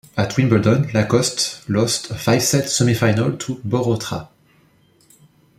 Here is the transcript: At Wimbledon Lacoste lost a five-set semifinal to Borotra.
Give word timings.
At 0.17 0.35
Wimbledon 0.35 0.87
Lacoste 0.95 1.61
lost 1.69 2.09
a 2.09 2.15
five-set 2.15 2.63
semifinal 2.63 3.37
to 3.41 3.57
Borotra. 3.57 4.29